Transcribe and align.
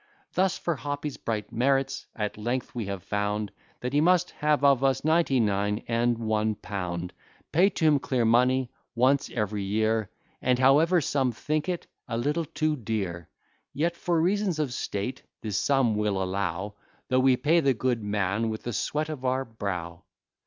Thus, 0.33 0.57
for 0.57 0.75
Hoppy's 0.77 1.17
bright 1.17 1.51
merits, 1.51 2.07
at 2.15 2.35
length 2.35 2.73
we 2.73 2.85
have 2.87 3.03
found 3.03 3.51
That 3.81 3.93
he 3.93 4.01
must 4.01 4.31
have 4.31 4.63
of 4.63 4.83
us 4.83 5.03
ninety 5.05 5.39
nine 5.39 5.83
and 5.87 6.17
one 6.17 6.55
pound, 6.55 7.13
Paid 7.51 7.75
to 7.75 7.85
him 7.85 7.99
clear 7.99 8.25
money 8.25 8.71
once 8.95 9.29
every 9.29 9.61
year: 9.61 10.09
And 10.41 10.57
however 10.57 11.01
some 11.01 11.31
think 11.31 11.69
it 11.69 11.85
a 12.07 12.17
little 12.17 12.45
too 12.45 12.75
dear, 12.75 13.29
Yet, 13.73 13.95
for 13.95 14.19
reasons 14.19 14.57
of 14.57 14.73
state, 14.73 15.21
this 15.43 15.59
sum 15.59 15.93
we'll 15.95 16.19
allow, 16.19 16.77
Though 17.09 17.19
we 17.19 17.37
pay 17.37 17.59
the 17.59 17.75
good 17.75 18.01
man 18.01 18.49
with 18.49 18.63
the 18.63 18.73
sweat 18.73 19.09
of 19.09 19.23
our 19.23 19.45
brow. 19.45 20.01